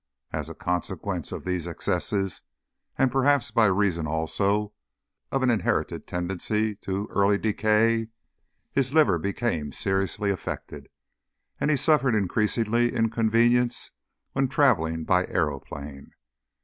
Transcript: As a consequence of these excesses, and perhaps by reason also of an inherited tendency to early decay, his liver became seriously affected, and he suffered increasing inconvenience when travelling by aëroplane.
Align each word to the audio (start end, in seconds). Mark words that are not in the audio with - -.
As 0.33 0.49
a 0.49 0.55
consequence 0.55 1.31
of 1.31 1.45
these 1.45 1.67
excesses, 1.67 2.41
and 2.97 3.11
perhaps 3.11 3.51
by 3.51 3.67
reason 3.67 4.07
also 4.07 4.73
of 5.31 5.43
an 5.43 5.51
inherited 5.51 6.07
tendency 6.07 6.73
to 6.77 7.07
early 7.11 7.37
decay, 7.37 8.07
his 8.71 8.95
liver 8.95 9.19
became 9.19 9.71
seriously 9.71 10.31
affected, 10.31 10.89
and 11.59 11.69
he 11.69 11.77
suffered 11.77 12.15
increasing 12.15 12.73
inconvenience 12.73 13.91
when 14.31 14.47
travelling 14.47 15.03
by 15.03 15.27
aëroplane. 15.27 16.07